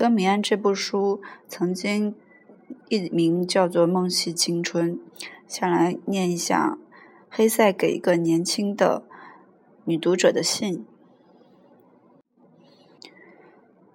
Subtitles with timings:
[0.00, 2.14] 德米安这部书曾经
[2.88, 4.96] 译名叫做《梦系青春》，
[5.46, 6.78] 下来念一下
[7.28, 9.02] 黑塞给一个年轻的
[9.84, 10.86] 女读者的信：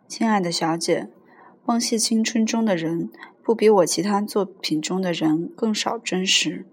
[0.08, 1.06] 亲爱的小姐，
[1.66, 3.10] 《梦系青春》中的人
[3.42, 6.68] 不比我其他作品中的人更少真实。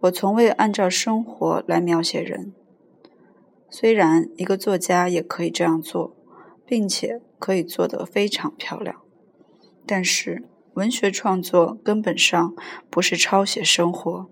[0.00, 2.54] 我从未按照生活来描写人，
[3.68, 6.16] 虽然一个作家也可以这样做，
[6.66, 7.22] 并且。
[7.38, 9.02] 可以做得非常漂亮，
[9.84, 12.56] 但是文学创作根本上
[12.88, 14.26] 不是抄写生活，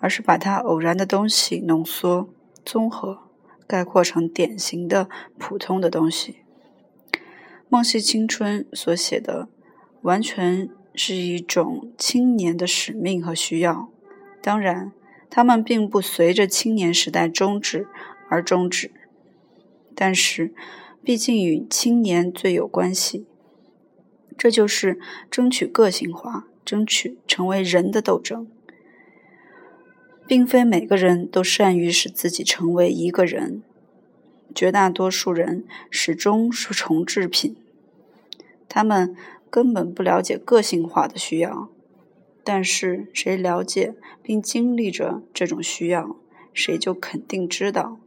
[0.00, 2.28] 而是把它偶然的东西浓缩、
[2.62, 3.20] 综合、
[3.66, 5.08] 概括成典型的
[5.38, 6.40] 普通的东西。
[7.70, 9.48] 梦系青春所写的，
[10.02, 13.88] 完全是一种青年的使命和需要。
[14.42, 14.92] 当然，
[15.30, 17.88] 他们并不随着青年时代终止
[18.28, 18.92] 而终止，
[19.94, 20.54] 但是。
[21.06, 23.26] 毕竟与青年最有关系，
[24.36, 24.98] 这就是
[25.30, 28.48] 争取个性化、争取成为人的斗争。
[30.26, 33.62] 并非每个人都善于使自己成为一个人，
[34.52, 37.54] 绝大多数人始终是重制品，
[38.68, 39.14] 他们
[39.48, 41.68] 根本不了解个性化的需要。
[42.42, 43.94] 但是谁了解
[44.24, 46.16] 并经历着这种需要，
[46.52, 48.00] 谁就肯定知道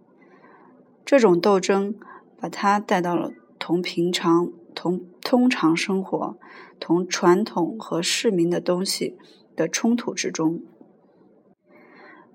[1.05, 1.95] 这种斗争。
[2.41, 6.37] 把他带到了同平常、同通常生活、
[6.79, 9.17] 同传统和市民的东西
[9.57, 10.61] 的冲突之中。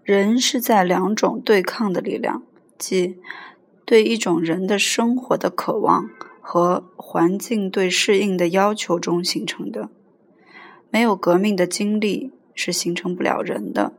[0.03, 2.43] 人是在两种对抗的力量，
[2.77, 3.17] 即
[3.87, 6.11] 对一种人的生活的渴望
[6.43, 9.89] 和环境对适应的要求中形成的。
[10.91, 13.95] 没有革命的经历是形成不了人的，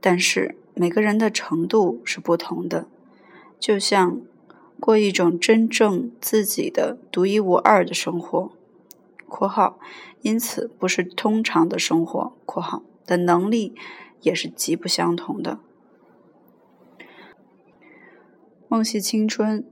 [0.00, 2.86] 但是每个人的程度是不同的，
[3.58, 4.20] 就像。
[4.80, 8.50] 过一种真正自己的独一无二的生活
[9.28, 9.78] （括号），
[10.22, 13.74] 因此不是通常的生活（括号）的能力
[14.22, 15.58] 也是极不相同的。
[18.68, 19.64] 梦系青春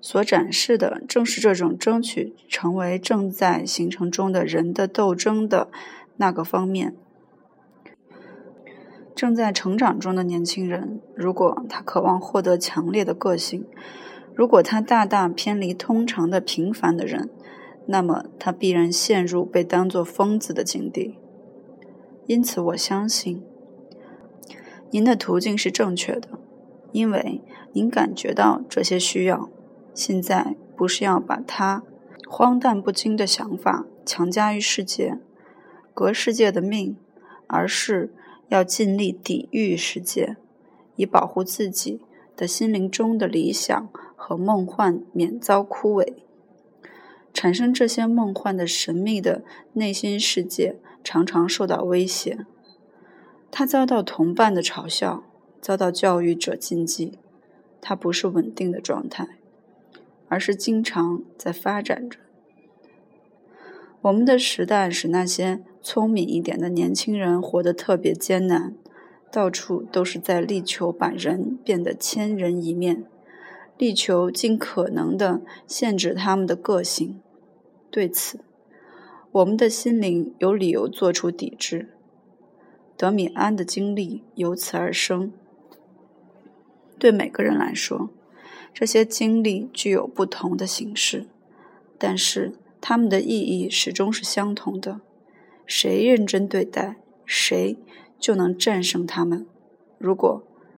[0.00, 5.70] 所展示的正是这种争取成为正在形成中的人的斗争的
[6.16, 6.96] 那个方面。
[9.14, 13.66] 正在成长中的年轻人，如果他渴望获得强烈的个性，
[14.34, 17.28] 如果他大大偏离通常的平凡的人，
[17.86, 21.18] 那么他必然陷入被当作疯子的境地。
[22.26, 23.42] 因此，我相信
[24.90, 26.38] 您的途径是正确的，
[26.92, 29.50] 因为您感觉到这些需要。
[29.94, 31.82] 现在不是要把他
[32.26, 35.18] 荒诞不经的想法强加于世界，
[35.92, 36.96] 革世界的命，
[37.46, 38.14] 而是
[38.48, 40.36] 要尽力抵御世界，
[40.96, 42.00] 以保护自己
[42.34, 43.90] 的心灵中的理想。
[44.24, 46.14] 和梦幻免遭枯萎，
[47.34, 52.46] 产生这些梦幻的神秘的内心世界常常受到威胁。
[53.50, 55.24] 他遭到同伴的嘲笑，
[55.60, 57.18] 遭到教育者禁忌。
[57.80, 59.26] 他不是稳定的状态，
[60.28, 62.20] 而是经常在发展着。
[64.02, 68.76] 我们的时代使那些聪明一点的年轻人活得特别艰难，
[69.32, 73.04] 到处都是在力求把人变得千人一面。
[73.82, 77.20] 力求尽可能的限制他们的个性，
[77.90, 78.38] 对此，
[79.32, 81.88] 我们的心灵有理由做出抵制。
[82.96, 85.32] 德米安的经历由此而生。
[86.96, 88.10] 对每个人来说，
[88.72, 91.26] 这些经历具有不同的形式，
[91.98, 95.00] 但是他们的意义始终是相同的。
[95.66, 97.76] 谁认真对待，谁
[98.20, 99.44] 就能战胜他们。
[99.98, 100.44] 如果